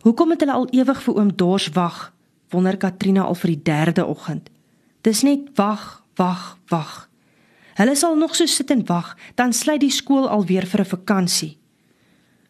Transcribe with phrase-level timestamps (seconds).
[0.00, 2.12] Hoekom het hulle al ewig vir oom Dors wag?
[2.50, 4.48] Wonder Katrina al vir die derde oggend.
[5.04, 7.08] Dis net wag, wag, wag.
[7.76, 11.58] Hulle sal nog so sit en wag, dan sluit die skool alweer vir 'n vakansie.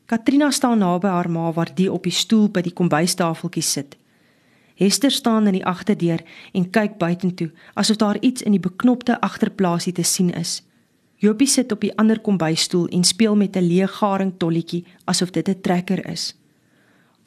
[0.07, 3.97] Katrina staan naby haar ma waar die op die stoel by die kombuistafeltjie sit.
[4.75, 6.23] Hester staan in die agterdeur
[6.53, 10.63] en kyk buitentoe asof daar iets in die beknopte agterplaasie te sien is.
[11.17, 15.49] Jopie sit op die ander kombuisstoel en speel met 'n leë garing tolletjie asof dit
[15.49, 16.40] 'n trekker is.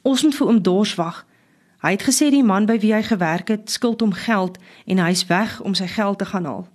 [0.04, 1.24] Ons moet vir oom Dors wag.
[1.84, 5.26] Hy het gesê die man by wie hy gewerk het skuld hom geld en hy's
[5.32, 6.68] weg om sy geld te gaan haal.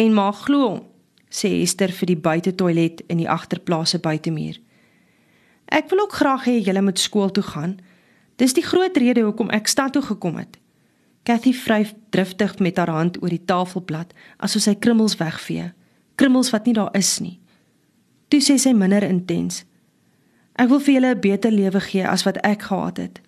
[0.00, 0.82] En maar glo hom,
[1.28, 4.60] sê Esther vir die buitetoilet in die agterplase buitemuur.
[5.72, 7.78] Ek wil ook graag hê julle moet skool toe gaan.
[8.36, 10.58] Dis die groot rede hoekom ek stad toe gekom het.
[11.24, 14.12] Cathy vryf driftig met haar hand oor die tafelblad
[14.42, 15.70] asof sy krummels wegvee.
[16.20, 17.38] Krummels wat nie daar is nie.
[18.28, 19.62] Toe sê sy minder intens:
[20.56, 23.20] Ek wil vir julle 'n beter lewe gee as wat ek gehad het.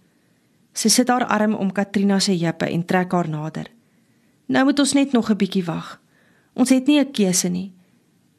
[0.73, 3.71] Sy sit haar arm om Katrina se heupe en trek haar nader.
[4.46, 6.01] Nou moet ons net nog 'n bietjie wag.
[6.54, 7.73] Ons het nie 'n keuse nie.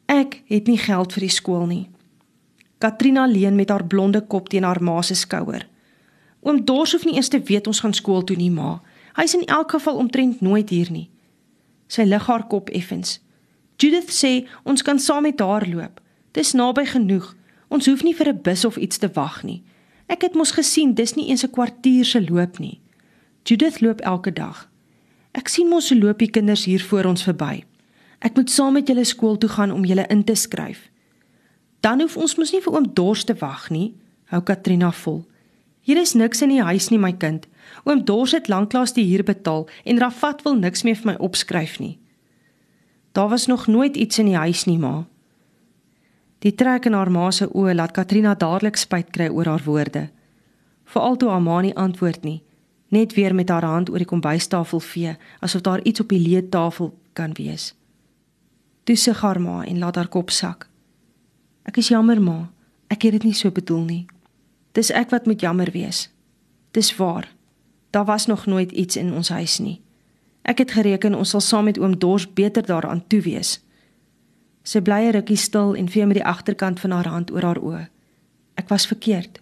[0.05, 1.89] Ek het nie geld vir die skool nie.
[2.77, 5.67] Katrina leun met haar blonde kop teen haar ma se skouer.
[6.41, 8.81] Oom Dors hoef nie eers te weet ons gaan skool toe nie, ma.
[9.15, 11.09] Hy's in elk geval omtrent nooit hier nie.
[11.87, 13.19] Sy lig haar kop effens.
[13.77, 16.01] Judith sê ons kan saam met haar loop.
[16.31, 17.35] Dis naby genoeg.
[17.67, 19.63] Ons hoef nie vir 'n bus of iets te wag nie.
[20.07, 22.79] Ek het mos gesien dis nie eens 'n kwartier se loop nie.
[23.43, 24.69] Judith loop elke dag.
[25.31, 27.63] Ek sien mos hoe loop die kinders hier voor ons verby.
[28.19, 30.89] Ek moet saam met julle skool toe gaan om julle in te skryf.
[31.79, 33.93] Dan hoef ons mos nie vir oom Dors te wag nie,
[34.25, 35.25] hou Katrina vol.
[35.85, 37.45] Hier is niks in die huis nie, my kind.
[37.83, 41.77] Oom Dors het lanklaas die huur betaal en Rafat wil niks meer vir my opskryf
[41.79, 41.99] nie.
[43.13, 45.05] Daar was nog nooit iets in die huis nie, ma.
[46.45, 50.03] Die trek in haar ma se oë laat Katrina dadelik spyt kry oor haar woorde.
[50.85, 52.43] Veral toe haar ma nie antwoord nie,
[52.93, 56.93] net weer met haar hand oor die kombuistafel vee asof daar iets op die leetafel
[57.17, 57.73] kan wees.
[58.85, 60.67] Toe sug haar ma en laat haar kop sak.
[61.65, 62.51] Ek is jammer ma,
[62.93, 64.05] ek het dit nie so bedoel nie.
[64.77, 66.11] Dis ek wat moet jammer wees.
[66.77, 67.25] Dis waar.
[67.89, 69.79] Daar was nog nooit iets in ons huis nie.
[70.45, 73.64] Ek het gereken ons sal saam met oom Dors beter daaraan toe wees.
[74.65, 77.61] Sy bly 'n rukkie stil en vee met die agterkant van haar hand oor haar
[77.61, 77.87] oë.
[78.57, 79.39] Ek was verkeerd.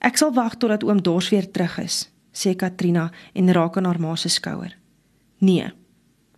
[0.00, 4.00] Ek sal wag totdat oom Dors weer terug is, sê Katrina en raak aan haar
[4.00, 4.76] ma se skouer.
[5.38, 5.72] Nee.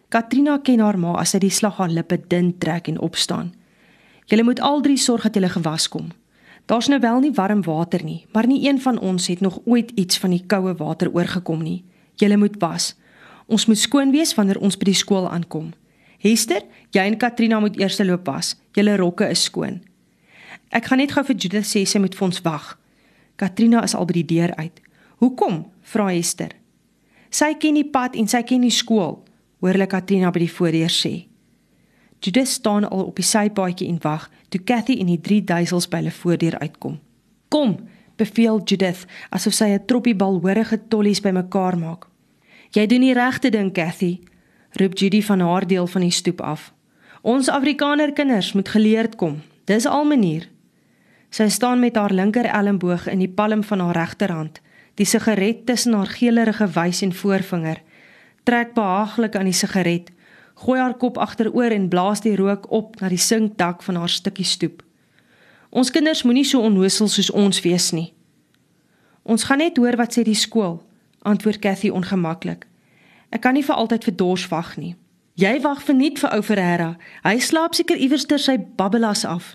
[0.09, 3.54] Katrina ken haar ma as sy die slag haar lippe dun trek en opstaan.
[4.26, 6.10] Julle moet al drie sorg dat julle gewas kom.
[6.66, 9.91] Daar's nou wel nie warm water nie, maar nie een van ons het nog ooit
[9.94, 11.84] iets van die koue water oorgekom nie.
[12.15, 12.94] Julle moet was.
[13.47, 15.72] Ons moet skoon wees wanneer ons by die skool aankom.
[16.20, 18.54] Hester, jy en Katrina moet eers loop was.
[18.76, 19.81] Julle rokke is skoon.
[20.70, 22.76] Ek gaan net gou vir Judith sê sy moet vir ons wag.
[23.41, 24.82] Katrina is al by die deur uit.
[25.25, 25.64] Hoekom?
[25.91, 26.53] vra Hester.
[27.31, 29.20] Sy ken die pad en sy ken die skool,
[29.60, 31.14] hoor hulle Katrina by die voordeur sê.
[32.20, 36.02] Judith staan al op die sypaadjie en wag toe Cathy en die drie duisels by
[36.02, 36.98] hulle voordeur uitkom.
[37.48, 37.78] Kom,
[38.20, 42.06] beveel Judith asof sy 'n troppie balhorige tollies bymekaar maak.
[42.72, 44.20] Jy doen die regte ding, Cathy,
[44.72, 46.72] roep Judy van haar deel van die stoep af.
[47.20, 49.41] Ons Afrikaner kinders moet geleerd kom.
[49.64, 50.48] Dis al manier.
[51.31, 54.60] Sy staan met haar linker elmboog in die palm van haar regterhand,
[54.94, 57.82] die sigaret tussen haar geelerige wys en voorvinger.
[58.42, 60.10] Trek behaaglik aan die sigaret,
[60.54, 64.44] gooi haar kop agteroor en blaas die rook op na die sinkdak van haar stukkie
[64.44, 64.82] stoep.
[65.70, 68.10] Ons kinders moenie so onnoosel soos ons wees nie.
[69.22, 70.81] Ons gaan net hoor wat sê die skool,
[71.22, 72.66] antwoord Cathy ongemaklik.
[73.30, 74.94] Ek kan nie vir altyd vir Dors wag nie.
[75.41, 76.91] Jy wag vir net vir ou Ferreira.
[77.24, 79.54] Hy slaap seker iewers ter sy babbelas af.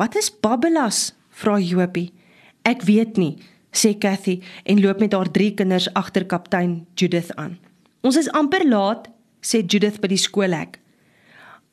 [0.00, 1.12] Wat is babbelas?
[1.32, 2.12] vra Jopie.
[2.68, 3.36] Ek weet nie,
[3.72, 7.58] sê Cathy en loop met haar drie kinders agter kaptein Judith aan.
[8.02, 9.08] Ons is amper laat,
[9.42, 10.78] sê Judith by die skoolhek.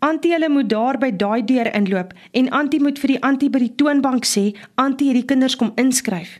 [0.05, 3.59] Antie hulle moet daar by daai deur inloop en Antie moet vir die Antie by
[3.65, 6.37] die toonbank sê Antie het die kinders kom inskryf.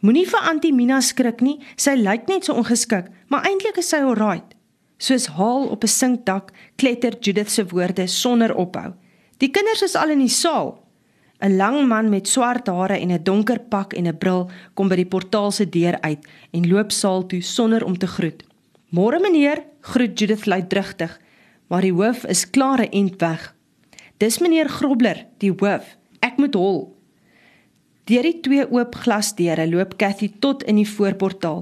[0.00, 1.58] Moenie vir Antie Mina skrik nie.
[1.76, 4.54] Sy lyk net so ongeskik, maar eintlik is sy alright.
[4.96, 8.94] Soos haal op 'n sinkdak kletter Judith se woorde sonder ophou.
[9.38, 10.80] Die kinders is al in die saal.
[11.42, 14.96] 'n Lang man met swart hare en 'n donker pak en 'n bril kom by
[14.96, 18.42] die portaal se deur uit en loop saal toe sonder om te groet.
[18.90, 21.20] "Môre meneer," groet Judith luidrigtig,
[21.68, 23.54] maar die hoof is klare end weg.
[24.18, 25.96] "Dis meneer Grobler, die hoof.
[26.20, 26.99] Ek moet hol."
[28.10, 31.60] Deur die twee oop glasdeure loop Cathy tot in die voorportaal.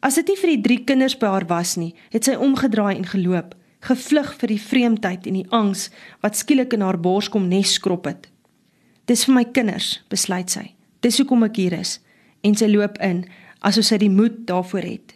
[0.00, 3.04] As dit nie vir die drie kinders by haar was nie, het sy omgedraai en
[3.04, 3.50] geloop,
[3.84, 5.88] gevlug vir die vreemdheid en die angs
[6.22, 8.30] wat skielik in haar bors kom nes skrop het.
[9.10, 10.62] Dis vir my kinders, besluit sy.
[11.04, 11.98] Dis hoekom ek hier is
[12.46, 13.26] en sy loop in
[13.66, 15.12] asof sy die moed daarvoor het.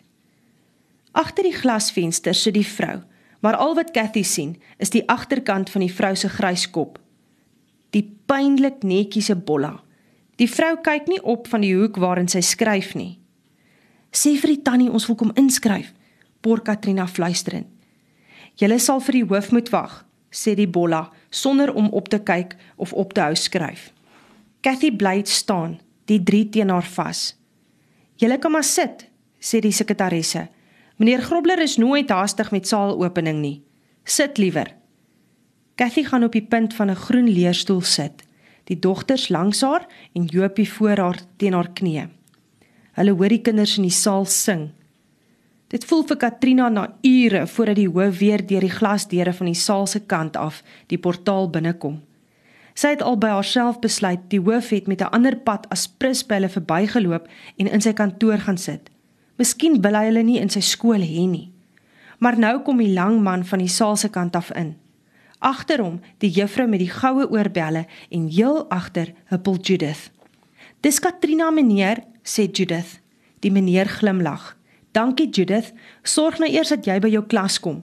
[1.16, 2.98] Agter die glasvenster sit die vrou,
[3.40, 6.98] maar al wat Cathy sien is die agterkant van die vrou se grys kop.
[7.96, 9.78] Die pynlik netjiese bolla.
[10.40, 13.18] Die vrou kyk nie op van die hoek waarin sy skryf nie.
[14.12, 15.92] Sê vir die tannie ons wil kom inskryf,
[16.40, 17.68] por Katrina fluisterend.
[18.60, 20.02] Julle sal vir die hoof moet wag,
[20.32, 23.90] sê die bolla sonder om op te kyk of op te hou skryf.
[24.62, 27.34] Cathy bly staan, die drie teen haar vas.
[28.16, 29.08] "Julle kan maar sit,"
[29.40, 30.48] sê die sekretaresse.
[30.98, 33.62] "Meneer Grobler is nooit haastig met saalopening nie.
[34.04, 34.74] Sit liewer."
[35.76, 38.22] Cathy gaan op die punt van 'n groen leerstoel sit.
[38.72, 39.84] Die dogters langs haar
[40.16, 42.06] en Jopie voor haar teen haar knieë.
[42.96, 44.70] Hulle hoor die kinders in die saal sing.
[45.72, 49.58] Dit voel vir Katrina na ure voordat die hoof weer deur die glasdeure van die
[49.58, 52.00] saal se kant af die portaal binnekom.
[52.72, 56.24] Sy het al by haarself besluit die hoof het met 'n ander pad as prins
[56.24, 58.90] by hulle verbygeloop en in sy kantoor gaan sit.
[59.36, 61.52] Miskien wil hy hulle nie in sy skool hê nie.
[62.18, 64.76] Maar nou kom die lang man van die saal se kant af in.
[65.42, 70.10] Agter hom die juffrou met die goue oorbelle en heel agter huppel Judith.
[70.80, 73.00] "Dis Katrina meneer," sê Judith.
[73.40, 74.56] Die meneer glimlag.
[74.92, 75.72] Dankie Judith.
[76.02, 77.82] Sorg nou eers dat jy by jou klas kom.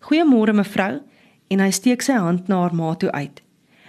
[0.00, 1.00] Goeiemôre mevrou
[1.48, 3.40] en hy steek sy hand na haar ma toe uit.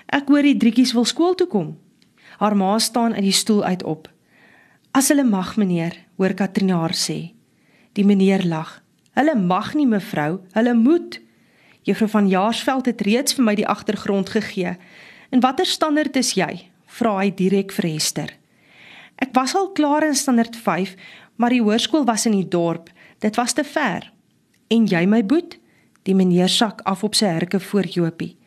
[0.07, 1.77] Ek hoor die drietjies wil skool toe kom.
[2.39, 4.07] Haar ma staan uit die stoel uit op.
[4.91, 7.33] As hulle mag meneer, hoor Katrina haar sê.
[7.93, 8.81] Die meneer lag.
[9.15, 11.19] Hulle mag nie mevrou, hulle moet.
[11.81, 14.75] Juffrou van Jaarsveld het reeds vir my die agtergrond gegee.
[15.29, 16.67] En watter standaard is jy?
[16.91, 18.33] vra hy direk vir Hester.
[19.21, 20.57] Ek was al klaar in standaard
[21.35, 22.89] maar die hoërskool was in die dorp.
[23.19, 24.11] Dit was te ver.
[24.67, 25.57] En jy my boet?
[26.03, 28.37] Die meneer sak af op sy herke voor Jopie.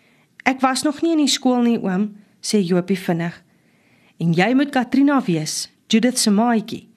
[0.45, 3.35] Ek was nog nie in die skool nie, oom, sê Jopie vinnig.
[4.21, 6.89] En jy moet Katrina wees, Judith se maatjie.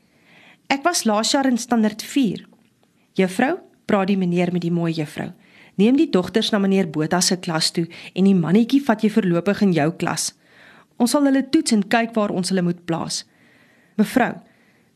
[0.69, 2.45] Ek was laas jaar in standaard 4.
[3.17, 5.31] Juffrou, praat die meneer met die mooi juffrou.
[5.77, 7.85] Neem die dogters na meneer Botha se klas toe
[8.17, 10.31] en die mannetjie vat jy verlopig in jou klas.
[10.97, 13.21] Ons sal hulle toets en kyk waar ons hulle moet plaas.
[13.97, 14.33] Mevrou,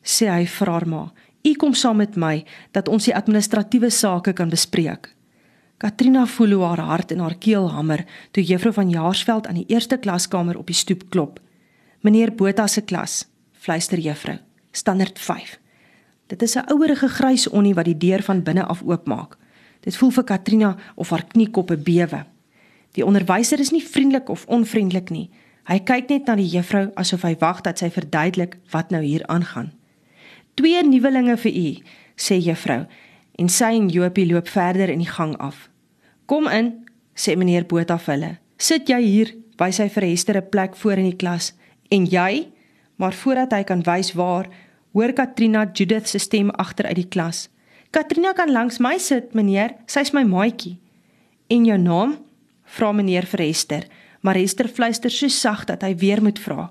[0.02, 1.12] sê hy vir haar ma.
[1.46, 5.14] "U kom saam met my dat ons die administratiewe sake kan bespreek."
[5.78, 9.66] Katrina voel hoe haar hart in haar keel hamer toe juffrou van Jaarsveld aan die
[9.68, 11.40] eerste klaskamer op die stoep klop.
[12.02, 14.38] "Meneer Botha se klas," fluister juffrou.
[14.72, 15.60] "Standaard 5."
[16.28, 19.38] Dit is 'n ouerige grys onnie wat die deur van binne af oopmaak.
[19.82, 22.26] Dit voel vir Katrina of haar kniekoppe bewe.
[22.94, 25.30] Die onderwyser is nie vriendelik of onvriendelik nie.
[25.70, 29.26] Hy kyk net na die juffrou asof hy wag dat sy verduidelik wat nou hier
[29.28, 29.72] aangaan
[30.62, 31.68] twee nuwelinge vir u,
[32.20, 32.86] sê juffrou.
[33.40, 35.70] En sy en Jopie loop verder in die gang af.
[36.30, 36.74] Kom in,
[37.16, 38.32] sê meneer Botha vir hulle.
[38.62, 41.54] Sit jy hier, wys hy vir Hester 'n plek voor in die klas.
[41.90, 42.48] En jy?
[42.98, 44.48] Maar voordat hy kan wys waar,
[44.94, 47.50] hoor Katrina Judith se stem agter uit die klas.
[47.92, 49.76] Katrina kan langs my sit, meneer.
[49.86, 50.78] Sy's my maatjie.
[51.48, 52.18] En jou naam?
[52.72, 53.88] vra meneer vir Hester,
[54.24, 56.70] maar Hester fluister so sag dat hy weer moet vra.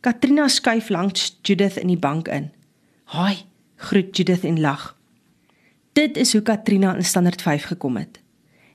[0.00, 2.50] Katrina skuif langs Judith in die bank in.
[3.04, 3.44] "Haai,"
[3.76, 4.96] groet Judith en lag.
[5.92, 8.20] Dit is hoe Katrina in standaard 5 gekom het.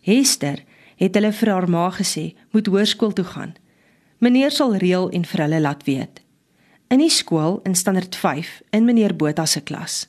[0.02, 0.64] Hester
[0.96, 3.56] het hulle vir haar ma gesê, "Moet hoërskool toe gaan.
[4.18, 6.22] Meneer sal reël en vir hulle laat weet."
[6.88, 10.08] In die skool in standaard 5 in meneer Botha se klas.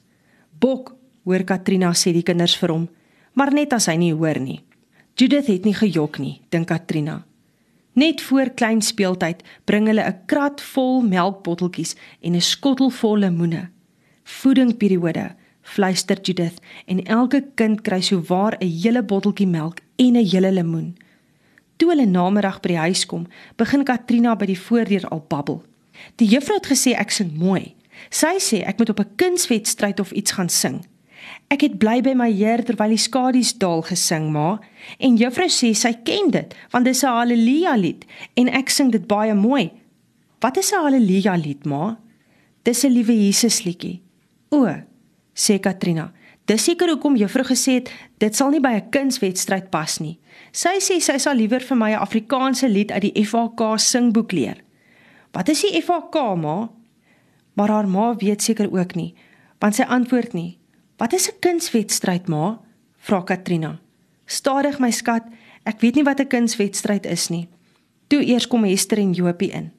[0.58, 0.95] "Bok,"
[1.26, 2.88] hoor Katrina sê die kinders vir hom,
[3.35, 4.62] maar net as hy nie hoor nie.
[5.18, 7.25] Judith het nie gejok nie, dink Katrina.
[7.97, 13.68] Net voor klein speeltyd bring hulle 'n krat vol melkbotteltjies en 'n skottel vol lemoene
[14.26, 20.26] voedingperiode, fluister Judith en elke kind kry so waar 'n hele botteltjie melk en 'n
[20.26, 20.97] hele lemoen.
[21.76, 25.62] Toe hulle namiddag by die huis kom, begin Katrina by die voordeur al babbel.
[26.16, 27.75] Die juffrou het gesê ek sing mooi.
[28.11, 30.85] Sy sê ek moet op 'n kunswedstryd of iets gaan sing.
[31.49, 34.59] Ek het bly by my heer terwyl die skadu's daal gesing, ma,
[34.99, 38.04] en juffrou sê sy ken dit want dit is 'n haleluja lied
[38.37, 39.71] en ek sing dit baie mooi.
[40.40, 41.97] Wat is 'n haleluja lied, ma?
[42.64, 44.00] Dis 'n liewe Jesus liedjie.
[44.50, 44.66] O,
[45.35, 46.12] sê Katrina.
[46.47, 50.18] Dis seker hoekom juffrou gesê het dit sal nie by 'n kunswedstryd pas nie.
[50.52, 54.56] Sy sê sy sal liewer vir my 'n Afrikaanse lied uit die FHK singboek leer.
[55.33, 56.71] Wat is die FHK, ma?
[57.54, 59.14] Maar haar ma weet seker ook nie,
[59.59, 60.59] want sy antwoord nie.
[60.96, 62.60] Wat is 'n kunswedstryd, ma?
[62.96, 63.80] vra Katrina.
[64.24, 65.22] Stadig my skat,
[65.64, 67.48] ek weet nie wat 'n kunswedstryd is nie.
[68.06, 69.72] Toe eers kom Hester en Jopie in.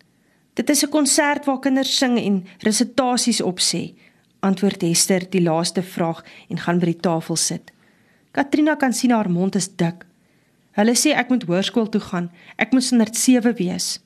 [0.54, 3.94] Dit is 'n konsert waar kinders sing en resitasies opsê
[4.40, 7.72] antwoord Hester die laaste vraag en gaan by die tafel sit.
[8.32, 10.06] Katrina kan sien haar mond is dik.
[10.78, 12.30] Hulle sê ek moet hoërskool toe gaan.
[12.58, 14.00] Ek moet 107 wees.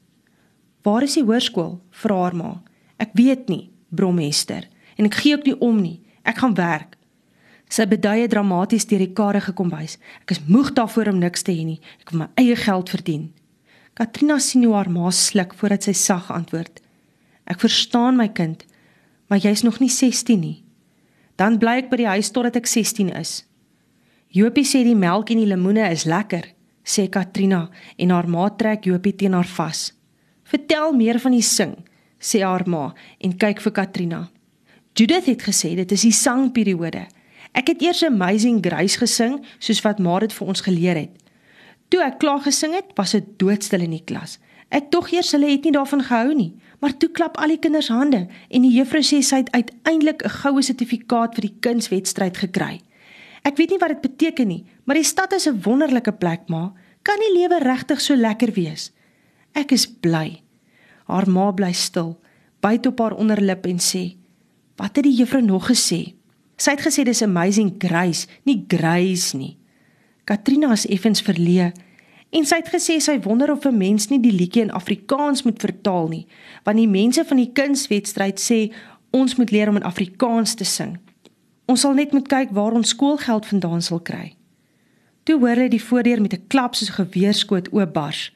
[0.84, 1.82] Waar is die hoërskool?
[1.92, 2.62] vra haar ma.
[2.98, 6.02] Ek weet nie, brom Hester, en ek gee ook nie om nie.
[6.24, 6.96] Ek gaan werk.
[7.72, 9.96] Sy beduie dramaties deur die karige kombuis.
[10.26, 11.80] Ek is moeg daarvoor om niks te hê nie.
[12.04, 13.30] Ek wil my eie geld verdien.
[13.96, 16.82] Katrina sien hoe haar ma sluk voordat sy sag antwoord.
[17.48, 18.66] Ek verstaan my kind,
[19.32, 20.58] maar jy's nog nie 16 nie.
[21.40, 23.42] Dan bly ek by die huis totdat ek 16 is.
[24.32, 26.46] Jopie sê die melk en die lemoene is lekker,
[26.84, 27.66] sê Katrina
[27.98, 29.90] en haar ma trek Jopie teen haar vas.
[30.48, 31.74] Vertel meer van die sing,
[32.20, 34.22] sê haar ma en kyk vir Katrina.
[34.96, 37.08] Judith het gesê dit is die sangperiode.
[37.52, 41.12] Ek het eers Amazing Grace gesing soos wat maar dit vir ons geleer het.
[41.92, 44.38] Toe ek klaar gesing het, was dit doodstil in die klas.
[44.72, 47.90] Ek tog eers hulle het nie daarvan gehou nie, maar toe klap al die kinders
[47.92, 52.80] hande en die juffrou sê sy het uiteindelik 'n goue sertifikaat vir die kunswedstryd gekry.
[53.44, 56.74] Ek weet nie wat dit beteken nie, maar die stad is 'n wonderlike plek, ma.
[57.04, 58.92] Kan die lewe regtig so lekker wees?
[59.54, 60.42] Ek is bly.
[61.08, 62.20] Haar ma bly stil,
[62.62, 64.16] byt op haar onderlip en sê:
[64.78, 66.21] "Wat het die juffrou nog gesê?"
[66.62, 69.56] Sy het gesê dis amazing grace, nie grace nie.
[70.30, 71.72] Katrina is effens verleë
[72.32, 75.60] en sy het gesê sy wonder of 'n mens nie die liedjie in Afrikaans moet
[75.60, 76.28] vertaal nie,
[76.64, 78.72] want die mense van die kunswedstryd sê
[79.12, 81.00] ons moet leer om in Afrikaans te sing.
[81.66, 84.36] Ons sal net moet kyk waar ons skoolgeld vandaan sal kry.
[85.24, 88.32] Toe hoor hy die voordeur met 'n klap soos 'n geweerskoot oopbars.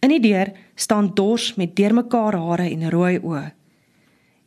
[0.00, 3.52] In die deur staan Dors met deurmekaar hare en rooi oë.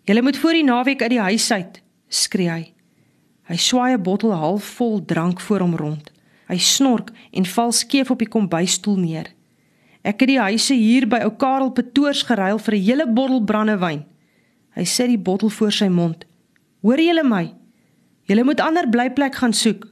[0.06, 2.74] "Julle moet voor die naweek uit die huis uit," skree hy.
[3.52, 6.12] Hy swaai 'n bottel half vol drank voor hom rond.
[6.48, 9.28] Hy snork en val skeef op die kombuisstoel neer.
[10.04, 14.06] Ek het die huise hier by ou Karel Petoors geruil vir 'n hele bottel brandewyn.
[14.76, 16.26] Hy sit die bottel voor sy mond.
[16.82, 17.54] Hoor julle my?
[18.24, 19.88] Julle moet ander blyplek gaan soek.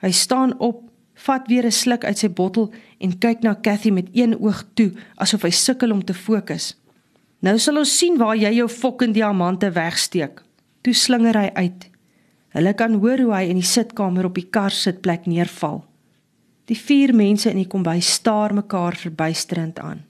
[0.00, 4.08] Hy staan op, vat weer 'n sluk uit sy bottel en kyk na Cathy met
[4.12, 6.76] een oog toe asof hy sukkel om te fokus.
[7.40, 10.42] Nou sal ons sien waar jy jou fokkende diamante wegsteek.
[10.82, 11.93] Toe slinger hy uit.
[12.54, 15.82] Hulle kan hoor hoe hy in die sitkamer op die kar sitplek neerval.
[16.70, 20.04] Die vier mense in die kombuis staar mekaar verbuisterend aan.